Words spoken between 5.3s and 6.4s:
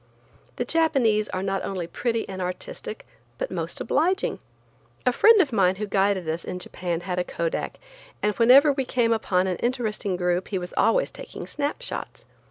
of mine who guided